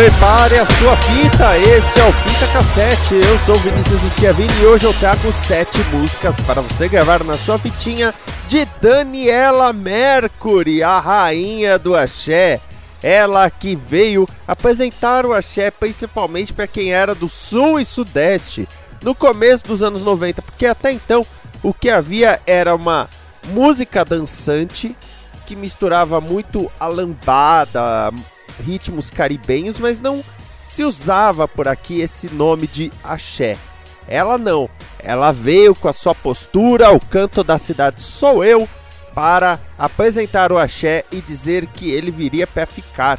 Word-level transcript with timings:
Prepare 0.00 0.58
a 0.58 0.64
sua 0.64 0.96
fita, 0.96 1.58
este 1.58 2.00
é 2.00 2.04
o 2.08 2.10
Fita 2.10 2.46
Cassete. 2.54 3.16
Eu 3.16 3.38
sou 3.40 3.54
Vinícius 3.56 4.00
Schiavini 4.14 4.62
e 4.62 4.64
hoje 4.64 4.86
eu 4.86 4.94
trago 4.94 5.30
sete 5.46 5.78
músicas 5.92 6.34
para 6.40 6.62
você 6.62 6.88
gravar 6.88 7.22
na 7.22 7.34
sua 7.34 7.58
fitinha 7.58 8.14
de 8.48 8.64
Daniela 8.80 9.74
Mercury, 9.74 10.82
a 10.82 10.98
rainha 10.98 11.78
do 11.78 11.94
axé. 11.94 12.62
Ela 13.02 13.50
que 13.50 13.76
veio 13.76 14.26
apresentar 14.48 15.26
o 15.26 15.34
axé 15.34 15.70
principalmente 15.70 16.54
para 16.54 16.66
quem 16.66 16.94
era 16.94 17.14
do 17.14 17.28
sul 17.28 17.78
e 17.78 17.84
sudeste 17.84 18.66
no 19.04 19.14
começo 19.14 19.64
dos 19.64 19.82
anos 19.82 20.02
90, 20.02 20.40
porque 20.40 20.64
até 20.64 20.92
então 20.92 21.26
o 21.62 21.74
que 21.74 21.90
havia 21.90 22.40
era 22.46 22.74
uma 22.74 23.06
música 23.48 24.02
dançante 24.02 24.96
que 25.44 25.54
misturava 25.54 26.22
muito 26.22 26.72
a 26.80 26.86
lambada, 26.86 28.10
ritmos 28.60 29.10
caribenhos, 29.10 29.78
mas 29.78 30.00
não 30.00 30.22
se 30.68 30.84
usava 30.84 31.48
por 31.48 31.66
aqui 31.66 32.00
esse 32.00 32.32
nome 32.32 32.66
de 32.66 32.92
axé. 33.02 33.56
Ela 34.06 34.38
não, 34.38 34.68
ela 34.98 35.32
veio 35.32 35.74
com 35.74 35.88
a 35.88 35.92
sua 35.92 36.14
postura, 36.14 36.92
o 36.92 37.00
canto 37.00 37.42
da 37.42 37.58
cidade 37.58 38.00
sou 38.00 38.44
eu, 38.44 38.68
para 39.14 39.58
apresentar 39.78 40.52
o 40.52 40.58
axé 40.58 41.04
e 41.10 41.20
dizer 41.20 41.66
que 41.66 41.90
ele 41.90 42.10
viria 42.10 42.46
para 42.46 42.66
ficar. 42.66 43.18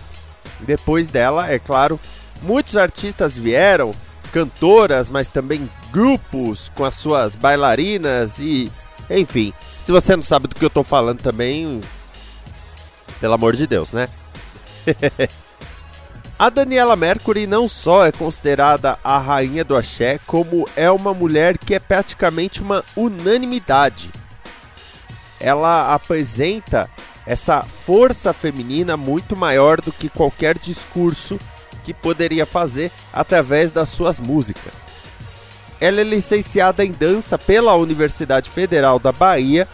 Depois 0.62 1.10
dela, 1.10 1.52
é 1.52 1.60
claro, 1.60 2.00
muitos 2.42 2.78
artistas 2.78 3.38
vieram, 3.38 3.92
cantoras, 4.32 5.10
mas 5.10 5.28
também 5.28 5.70
grupos 5.92 6.72
com 6.76 6.86
as 6.86 6.96
suas 6.96 7.36
bailarinas 7.36 8.40
e, 8.40 8.72
enfim. 9.10 9.54
Se 9.82 9.92
você 9.92 10.16
não 10.16 10.24
sabe 10.24 10.48
do 10.48 10.56
que 10.56 10.64
eu 10.64 10.68
estou 10.68 10.84
falando 10.84 11.22
também, 11.22 11.82
pelo 13.20 13.34
amor 13.34 13.56
de 13.56 13.68
Deus, 13.68 13.94
né? 13.94 14.08
a 16.38 16.50
Daniela 16.50 16.96
Mercury 16.96 17.46
não 17.46 17.68
só 17.68 18.06
é 18.06 18.12
considerada 18.12 18.98
a 19.04 19.18
rainha 19.18 19.64
do 19.64 19.76
axé, 19.76 20.20
como 20.26 20.68
é 20.76 20.90
uma 20.90 21.14
mulher 21.14 21.58
que 21.58 21.74
é 21.74 21.80
praticamente 21.80 22.62
uma 22.62 22.84
unanimidade. 22.96 24.12
Ela 25.40 25.94
apresenta 25.94 26.90
essa 27.26 27.64
força 27.64 28.34
feminina 28.34 28.98
muito 28.98 29.36
maior 29.36 29.80
do 29.80 29.92
que 29.92 30.10
qualquer 30.10 30.58
discurso 30.58 31.40
que 31.84 31.94
poderia 31.94 32.46
fazer 32.46 32.92
através 33.14 33.72
das 33.72 33.90
suas 33.90 34.20
músicas. 34.20 34.86
Ela 35.80 36.02
é 36.02 36.04
licenciada 36.04 36.86
em 36.86 36.92
dança 36.92 37.38
pela 37.38 37.76
Universidade 37.76 38.50
Federal 38.50 39.00
da 39.00 39.12
Bahia, 39.12 39.68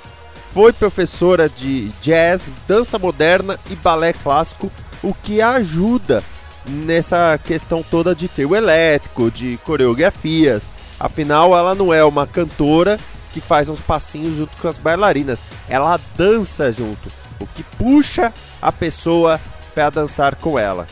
foi 0.54 0.72
professora 0.72 1.50
de 1.50 1.90
jazz, 2.02 2.52
dança 2.68 2.98
moderna 2.98 3.60
e 3.70 3.76
balé 3.76 4.14
clássico 4.14 4.72
o 5.04 5.14
que 5.14 5.42
ajuda 5.42 6.24
nessa 6.66 7.40
questão 7.44 7.82
toda 7.82 8.14
de 8.14 8.28
trio 8.28 8.56
elétrico, 8.56 9.32
de 9.32 9.58
coreografias. 9.64 10.64
Afinal, 11.00 11.56
ela 11.56 11.74
não 11.76 11.94
é 11.94 12.04
uma 12.04 12.28
cantora 12.28 13.00
que 13.32 13.40
faz 13.40 13.70
uns 13.70 13.82
passinhos 13.82 14.36
junto 14.36 14.60
com 14.62 14.68
as 14.68 14.78
bailarinas, 14.78 15.40
ela 15.70 16.00
dança 16.18 16.72
junto, 16.72 17.12
o 17.40 17.46
que 17.46 17.64
puxa 17.64 18.34
a 18.62 18.72
pessoa 18.72 19.40
para 19.76 19.90
dançar 19.90 20.36
com 20.36 20.58
ela. 20.58 20.88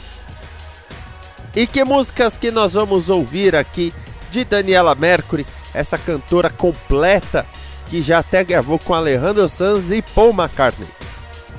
E 1.56 1.66
que 1.66 1.84
músicas 1.84 2.38
que 2.38 2.52
nós 2.52 2.74
vamos 2.74 3.10
ouvir 3.10 3.56
aqui 3.56 3.94
de 4.30 4.44
Daniela 4.44 4.94
Mercury, 4.94 5.46
essa 5.74 5.98
cantora 5.98 6.50
completa 6.50 7.46
que 7.88 8.02
já 8.02 8.20
até 8.20 8.44
gravou 8.44 8.78
com 8.78 8.94
Alejandro 8.94 9.48
Sanz 9.48 9.90
e 9.90 10.02
Paul 10.02 10.32
McCartney. 10.32 10.88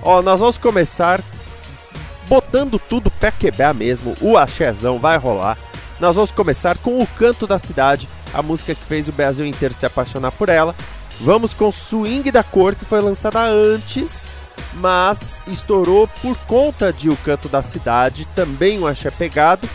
Ó, 0.02 0.22
nós 0.22 0.40
vamos 0.40 0.58
começar 0.58 1.20
botando 2.28 2.78
tudo 2.78 3.10
pé 3.10 3.30
quebrar 3.30 3.74
mesmo, 3.74 4.14
o 4.20 4.36
axézão 4.36 4.98
vai 4.98 5.16
rolar. 5.16 5.56
Nós 5.98 6.16
vamos 6.16 6.30
começar 6.30 6.76
com 6.78 7.00
o 7.00 7.06
Canto 7.06 7.46
da 7.46 7.58
Cidade, 7.58 8.08
a 8.34 8.42
música 8.42 8.74
que 8.74 8.84
fez 8.84 9.08
o 9.08 9.12
Brasil 9.12 9.46
inteiro 9.46 9.74
se 9.78 9.86
apaixonar 9.86 10.30
por 10.32 10.48
ela. 10.48 10.74
Vamos 11.20 11.54
com 11.54 11.72
Swing 11.72 12.30
da 12.30 12.42
Cor, 12.42 12.74
que 12.74 12.84
foi 12.84 13.00
lançada 13.00 13.40
antes, 13.42 14.26
mas 14.74 15.18
estourou 15.46 16.06
por 16.20 16.36
conta 16.46 16.92
de 16.92 17.08
O 17.08 17.16
Canto 17.16 17.48
da 17.48 17.62
Cidade, 17.62 18.28
também 18.34 18.78
um 18.78 18.86
axé 18.86 19.10
pegado. 19.10 19.68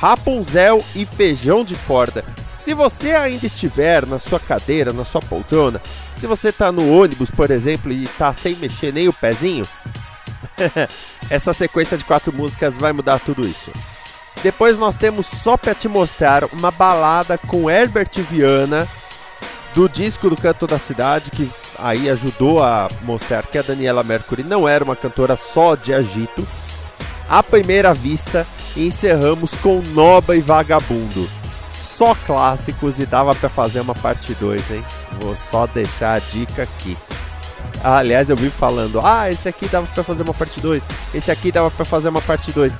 Rapunzel 0.00 0.84
e 0.94 1.06
Feijão 1.06 1.64
de 1.64 1.76
Corda. 1.86 2.24
Se 2.60 2.74
você 2.74 3.10
ainda 3.10 3.46
estiver 3.46 4.06
na 4.06 4.18
sua 4.18 4.40
cadeira, 4.40 4.92
na 4.92 5.04
sua 5.04 5.20
poltrona, 5.20 5.80
se 6.16 6.26
você 6.26 6.48
está 6.48 6.72
no 6.72 6.98
ônibus, 6.98 7.30
por 7.30 7.50
exemplo, 7.50 7.92
e 7.92 8.04
está 8.04 8.32
sem 8.32 8.56
mexer 8.56 8.92
nem 8.92 9.06
o 9.06 9.12
pezinho, 9.12 9.66
Essa 11.30 11.52
sequência 11.52 11.96
de 11.96 12.04
quatro 12.04 12.32
músicas 12.32 12.76
vai 12.76 12.92
mudar 12.92 13.18
tudo 13.18 13.46
isso. 13.46 13.72
Depois 14.42 14.78
nós 14.78 14.96
temos 14.96 15.26
só 15.26 15.56
para 15.56 15.74
te 15.74 15.88
mostrar 15.88 16.44
uma 16.52 16.70
balada 16.70 17.38
com 17.38 17.70
Herbert 17.70 18.10
Viana 18.30 18.86
do 19.72 19.88
disco 19.88 20.28
do 20.28 20.36
Canto 20.36 20.66
da 20.66 20.78
Cidade, 20.78 21.30
que 21.30 21.50
aí 21.78 22.08
ajudou 22.08 22.62
a 22.62 22.88
mostrar 23.02 23.46
que 23.46 23.58
a 23.58 23.62
Daniela 23.62 24.04
Mercury 24.04 24.42
não 24.42 24.68
era 24.68 24.84
uma 24.84 24.94
cantora 24.94 25.36
só 25.36 25.74
de 25.74 25.92
agito. 25.92 26.46
À 27.28 27.42
primeira 27.42 27.92
vista, 27.94 28.46
encerramos 28.76 29.54
com 29.56 29.82
Noba 29.92 30.36
e 30.36 30.40
Vagabundo. 30.40 31.28
Só 31.72 32.14
clássicos 32.14 32.98
e 32.98 33.06
dava 33.06 33.34
para 33.34 33.48
fazer 33.48 33.80
uma 33.80 33.94
parte 33.94 34.34
2, 34.34 34.70
hein? 34.70 34.84
Vou 35.20 35.36
só 35.36 35.66
deixar 35.66 36.14
a 36.14 36.18
dica 36.18 36.64
aqui. 36.64 36.96
Ah, 37.82 37.98
aliás, 37.98 38.30
eu 38.30 38.36
vi 38.36 38.48
falando, 38.48 39.00
ah, 39.04 39.30
esse 39.30 39.48
aqui 39.48 39.68
dava 39.68 39.86
para 39.86 40.02
fazer 40.02 40.22
uma 40.22 40.32
parte 40.32 40.60
2, 40.60 40.82
esse 41.14 41.30
aqui 41.30 41.52
dava 41.52 41.70
para 41.70 41.84
fazer 41.84 42.08
uma 42.08 42.22
parte 42.22 42.50
2. 42.50 42.74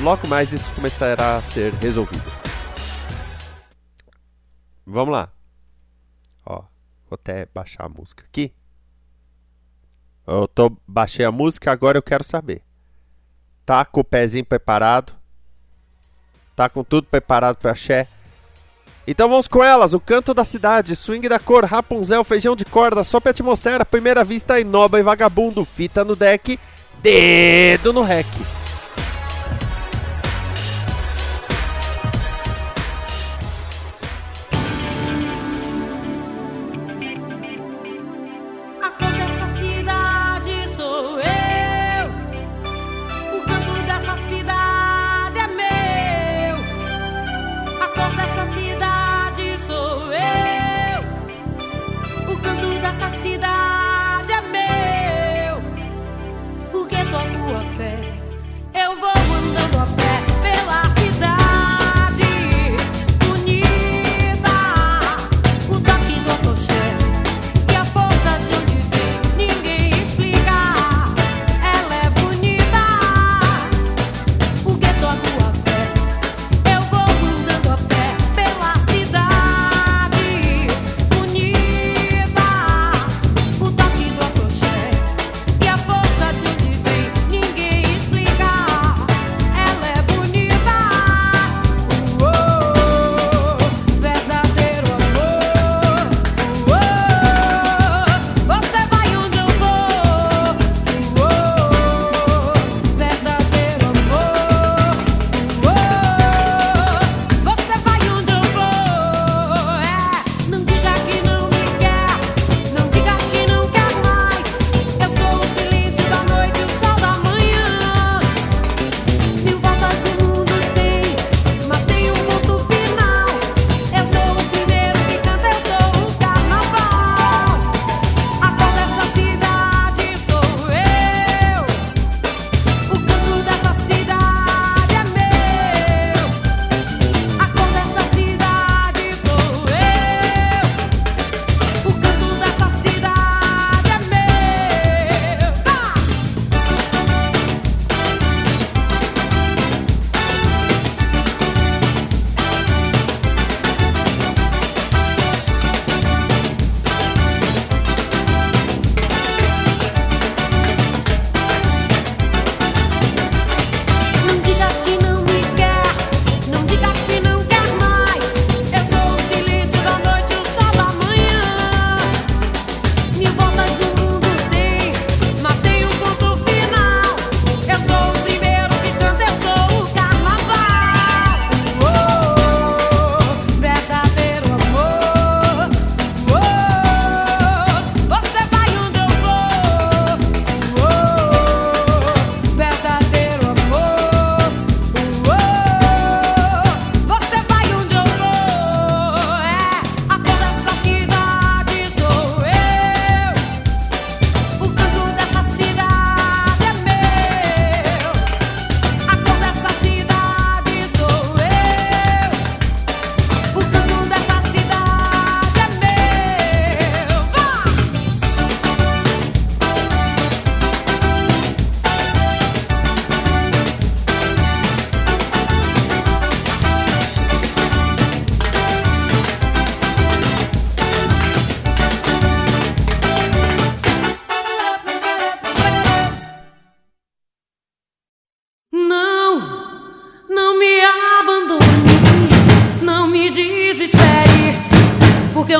Logo 0.00 0.26
mais 0.26 0.52
isso 0.52 0.70
começará 0.72 1.36
a 1.36 1.42
ser 1.42 1.72
resolvido. 1.74 2.24
Vamos 4.86 5.12
lá. 5.12 5.32
Ó, 6.44 6.56
vou 7.08 7.12
até 7.12 7.46
baixar 7.54 7.86
a 7.86 7.88
música 7.88 8.24
aqui. 8.24 8.52
Eu 10.26 10.48
tô, 10.48 10.76
baixei 10.86 11.24
a 11.24 11.30
música, 11.30 11.70
agora 11.70 11.98
eu 11.98 12.02
quero 12.02 12.24
saber. 12.24 12.62
Tá 13.64 13.84
com 13.84 14.00
o 14.00 14.04
pezinho 14.04 14.44
preparado? 14.44 15.12
Tá 16.56 16.68
com 16.68 16.84
tudo 16.84 17.06
preparado 17.06 17.56
para 17.56 17.72
axé? 17.72 18.08
Então 19.06 19.28
vamos 19.28 19.46
com 19.46 19.62
elas, 19.62 19.92
o 19.92 20.00
canto 20.00 20.32
da 20.32 20.44
cidade, 20.44 20.96
swing 20.96 21.28
da 21.28 21.38
cor, 21.38 21.64
Rapunzel, 21.64 22.24
feijão 22.24 22.56
de 22.56 22.64
corda, 22.64 23.04
só 23.04 23.20
pra 23.20 23.34
te 23.34 23.42
mostrar 23.42 23.80
a 23.80 23.84
primeira 23.84 24.24
vista 24.24 24.58
inoba 24.58 24.98
e 24.98 25.02
vagabundo, 25.02 25.64
fita 25.64 26.02
no 26.04 26.16
deck, 26.16 26.58
dedo 27.02 27.92
no 27.92 28.00
rec. 28.00 28.26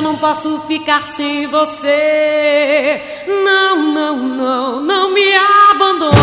não 0.05 0.17
posso 0.17 0.59
ficar 0.67 1.07
sem 1.07 1.47
você. 1.47 3.01
Não, 3.43 3.91
não, 3.91 4.15
não, 4.15 4.79
não 4.79 5.11
me 5.11 5.33
abandone. 5.71 6.13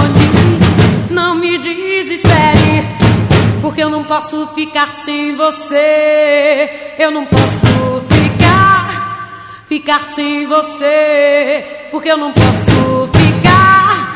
Não 1.11 1.35
me 1.35 1.59
desespere, 1.59 2.87
porque 3.61 3.83
eu 3.83 3.91
não 3.91 4.05
posso 4.05 4.47
ficar 4.55 4.95
sem 4.95 5.35
você. 5.35 6.95
Eu 6.97 7.11
não 7.11 7.27
posso 7.27 8.05
ficar, 8.09 9.65
ficar 9.67 10.09
sem 10.11 10.47
você, 10.47 11.89
porque 11.91 12.09
eu 12.09 12.17
não 12.17 12.33
posso 12.33 13.11
ficar, 13.19 14.15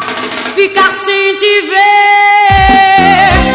ficar 0.54 0.92
sem 0.94 1.36
te 1.38 1.60
ver. 1.62 3.45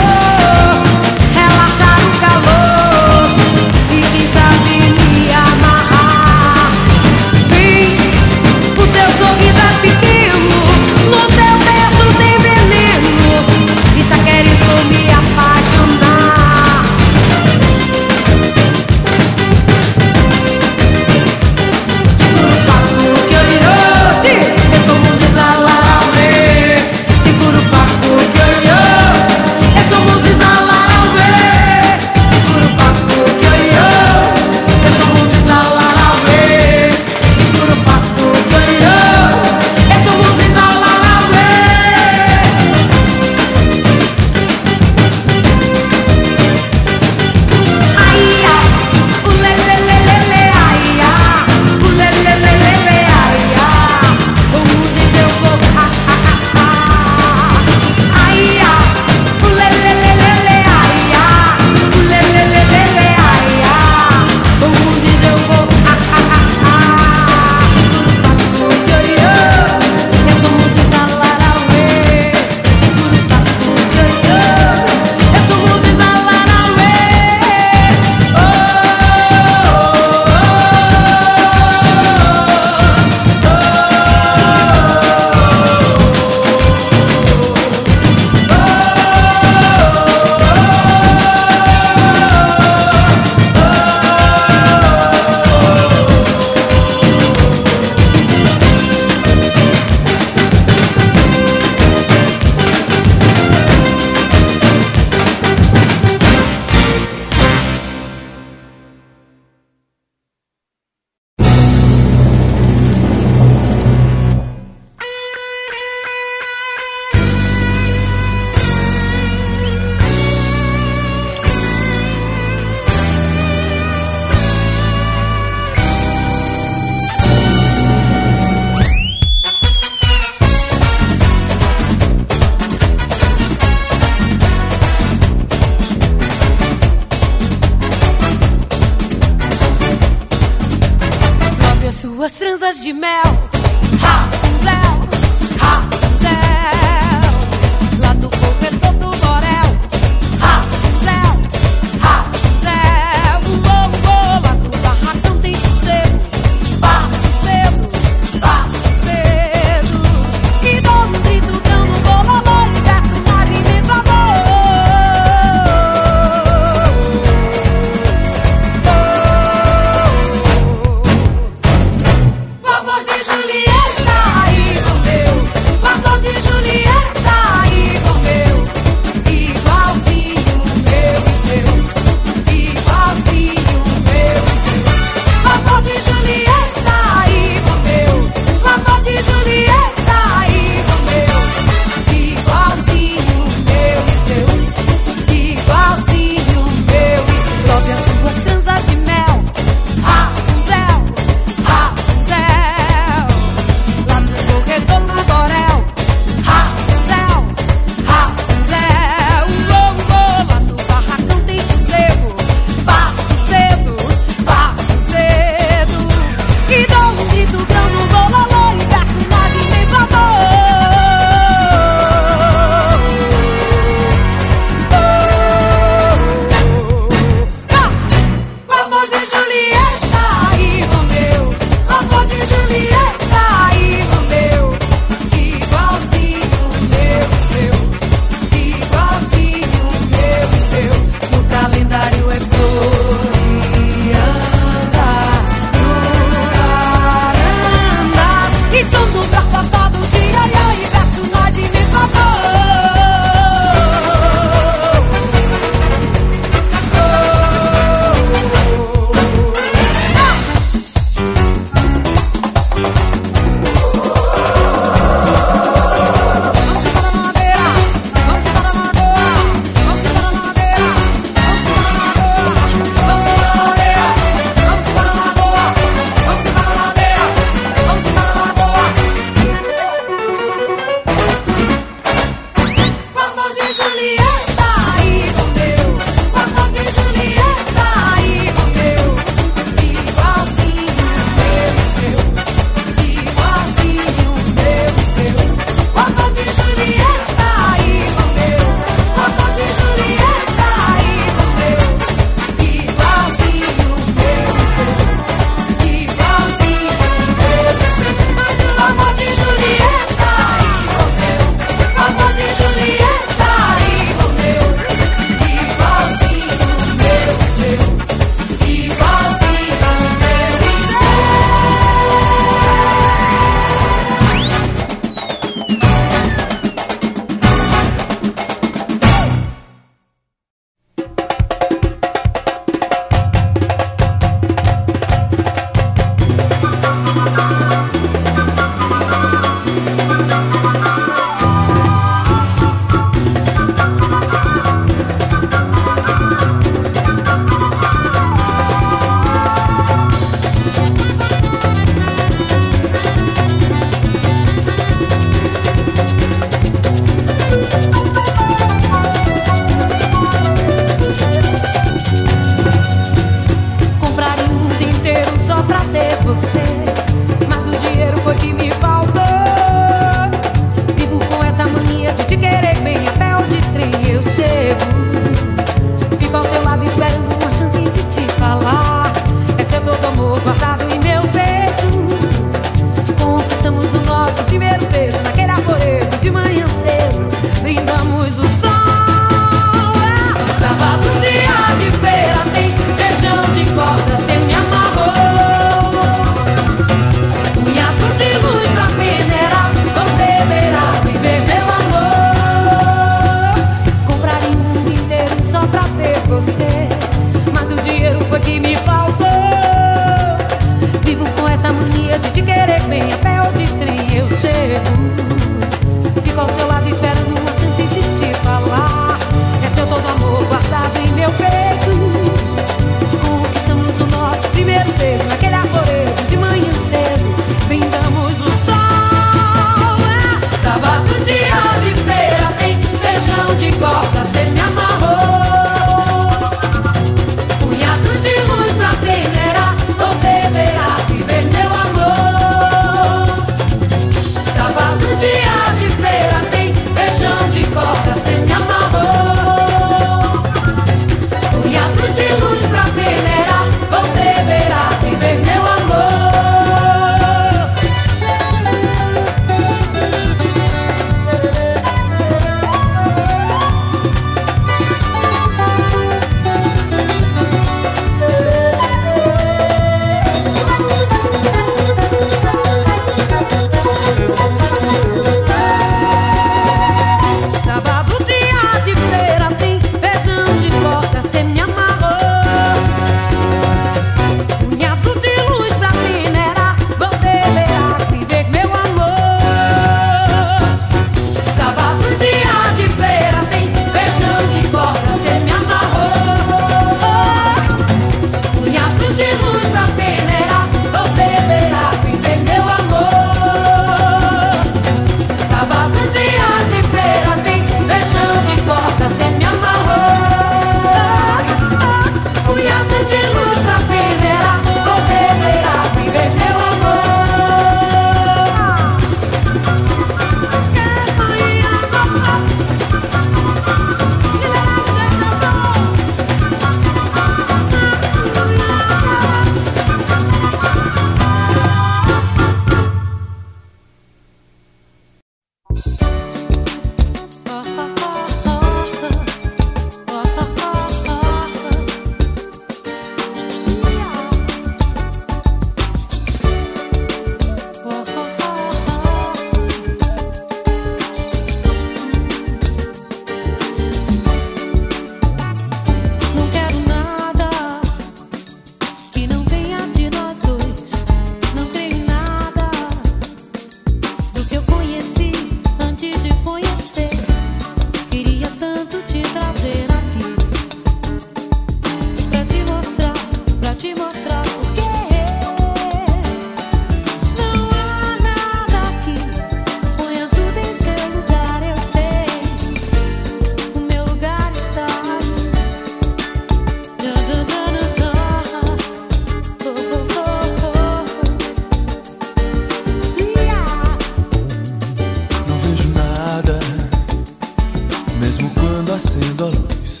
quando 598.66 598.92
acendo 598.92 599.44
a 599.44 599.48
luz. 599.48 600.00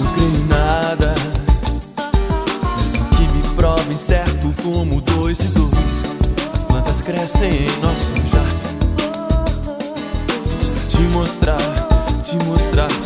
Não 0.00 0.12
creio 0.14 0.34
em 0.34 0.46
nada, 0.46 1.14
mesmo 2.78 3.04
que 3.10 3.22
me 3.28 3.42
prove 3.54 3.96
certo 3.96 4.54
como 4.62 5.00
dois 5.02 5.40
e 5.40 5.48
dois. 5.48 6.02
As 6.54 6.64
plantas 6.64 7.00
crescem 7.02 7.66
em 7.66 7.80
nosso 7.80 8.12
jardim. 8.32 8.70
Te 10.88 11.02
mostrar, 11.12 11.60
te 12.22 12.36
mostrar. 12.44 12.99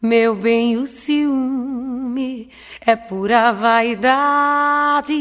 Meu 0.00 0.36
bem, 0.36 0.76
o 0.76 0.86
ciúme 0.86 2.52
é 2.80 2.94
pura 2.94 3.52
vaidade. 3.52 5.12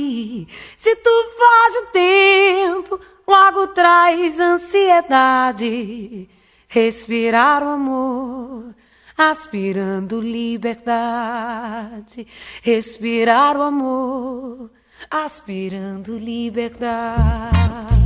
Se 0.77 0.95
tu 0.97 1.09
foge 1.35 1.79
o 1.79 1.87
tempo, 1.87 3.01
logo 3.27 3.65
traz 3.67 4.39
ansiedade. 4.39 6.29
Respirar 6.67 7.63
o 7.63 7.69
amor, 7.69 8.75
aspirando 9.17 10.21
liberdade. 10.21 12.27
Respirar 12.61 13.57
o 13.57 13.63
amor, 13.63 14.69
aspirando 15.09 16.15
liberdade. 16.17 17.96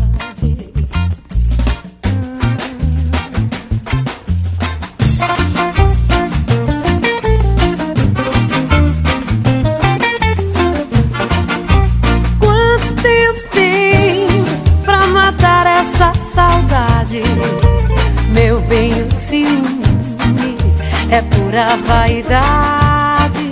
É 21.12 21.22
pura 21.22 21.78
vaidade. 21.86 23.52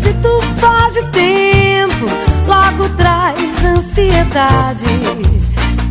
Se 0.00 0.14
tu 0.14 0.40
foge 0.58 1.00
o 1.00 1.10
tempo, 1.10 2.06
logo 2.46 2.88
traz 2.96 3.62
ansiedade. 3.64 4.86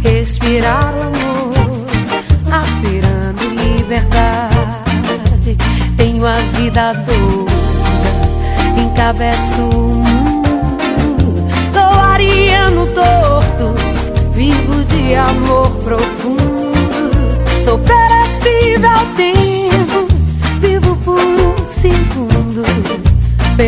Respirar 0.02 0.92
o 0.96 1.02
amor, 1.02 1.54
aspirando 2.52 3.48
liberdade. 3.50 4.56
Tenho 5.98 6.26
a 6.26 6.38
vida 6.54 6.94
doida, 6.94 7.52
encabeço 8.82 9.62
o 9.62 9.96
mundo. 9.96 10.25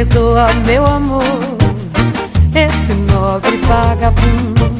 Perdoa 0.07 0.53
meu 0.65 0.85
amor, 0.85 1.21
esse 2.55 2.93
nobre 2.93 3.57
vagabundo. 3.57 4.71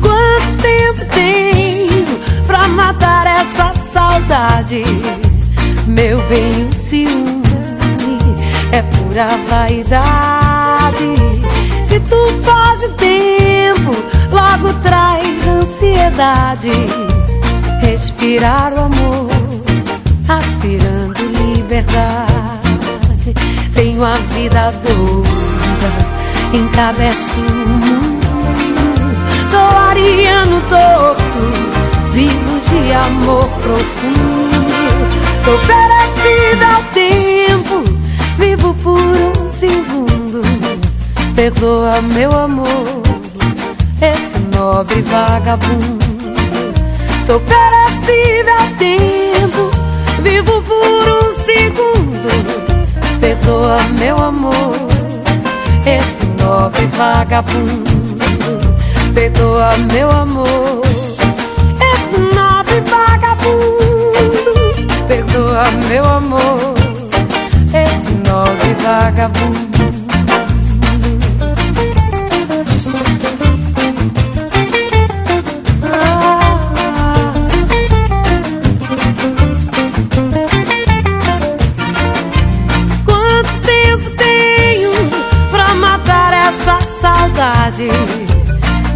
Quanto 0.00 0.62
tempo 0.62 1.04
tenho 1.12 2.06
pra 2.46 2.68
matar 2.68 3.26
essa 3.26 3.74
saudade? 3.92 4.84
Meu 5.88 6.20
bem, 6.28 6.68
o 6.68 6.72
ciúme 6.72 7.42
é 8.70 8.82
pura 8.82 9.38
vaidade. 9.48 11.14
Se 11.84 11.98
tu 12.00 12.16
foge 12.44 12.86
o 12.86 12.92
tempo, 12.92 13.90
logo 14.30 14.72
traz 14.82 15.48
ansiedade. 15.48 16.70
Respirar 17.80 18.72
o 18.72 18.80
amor, 18.80 19.30
aspirando 20.28 21.22
liberdade. 21.26 22.35
Tenho 23.96 24.04
a 24.04 24.18
vida 24.34 24.74
doida, 24.82 25.90
encabeço 26.52 27.40
o 27.40 27.66
mundo. 27.66 28.26
Sou 29.50 29.78
ariano 29.88 30.60
torto, 30.68 31.22
vivo 32.12 32.60
de 32.68 32.92
amor 32.92 33.48
profundo. 33.62 34.66
Sou 35.42 35.58
perecível 35.60 36.68
ao 36.76 36.82
tempo, 36.92 37.84
vivo 38.36 38.74
por 38.82 38.98
um 39.00 39.50
segundo. 39.50 40.42
Perdoa 41.34 42.02
meu 42.02 42.30
amor, 42.32 43.02
esse 44.02 44.38
nobre 44.54 45.00
vagabundo. 45.00 46.04
Sou 47.24 47.40
perecível 47.40 48.58
ao 48.58 48.68
tempo, 48.76 49.70
vivo 50.22 50.60
por 50.60 50.74
um 50.76 51.44
segundo. 51.46 52.75
Perdoa 53.20 53.82
meu 53.98 54.16
amor, 54.16 54.76
esse 55.84 56.26
nobre 56.42 56.86
vagabundo. 56.86 57.90
Perdoa 59.14 59.76
meu 59.92 60.10
amor, 60.10 60.82
esse 61.80 62.18
nobre 62.34 62.80
vagabundo. 62.80 63.76
Perdoa 65.08 65.70
meu 65.88 66.04
amor, 66.04 66.74
esse 67.72 68.12
nobre 68.28 68.74
vagabundo. 68.82 69.75
Saudade? 87.76 87.88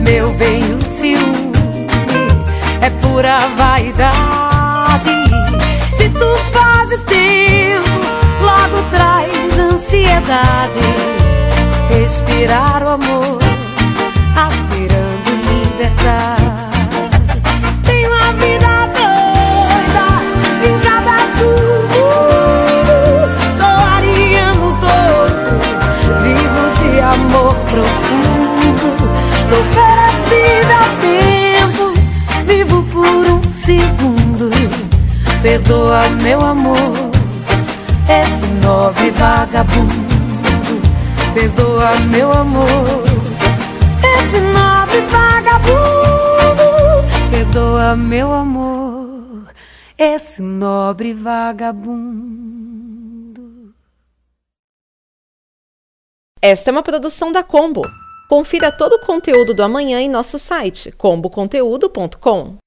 Meu 0.00 0.32
bem, 0.34 0.62
o 0.74 0.82
ciúme 0.82 1.86
é 2.80 2.90
pura 3.02 3.48
vaidade. 3.56 5.10
Se 5.96 6.08
tu 6.08 6.36
faz 6.52 6.92
o 6.92 6.98
tempo, 7.04 7.90
logo 8.40 8.82
traz 8.90 9.58
ansiedade. 9.58 10.80
Respirar 11.90 12.82
o 12.82 12.88
amor, 12.88 13.38
Perdoa 35.42 36.06
meu 36.22 36.38
amor, 36.38 36.76
esse 38.06 38.46
nobre 38.62 39.10
vagabundo. 39.10 40.10
Perdoa 41.32 41.98
meu 42.10 42.30
amor, 42.30 42.68
esse 44.18 44.38
nobre 44.38 45.00
vagabundo. 45.06 45.70
Perdoa 47.30 47.96
meu 47.96 48.30
amor, 48.34 49.46
esse 49.96 50.42
nobre 50.42 51.14
vagabundo. 51.14 52.60
Esta 56.42 56.70
é 56.70 56.72
uma 56.72 56.82
produção 56.82 57.32
da 57.32 57.42
Combo. 57.42 57.80
Confira 58.28 58.70
todo 58.70 58.92
o 58.92 59.06
conteúdo 59.06 59.54
do 59.54 59.62
amanhã 59.62 60.00
em 60.00 60.08
nosso 60.10 60.38
site 60.38 60.92
comboconteúdo.com. 60.92 62.58